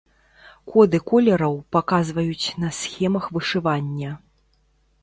[0.75, 4.11] Коды колераў паказваюць на схемах вышывання.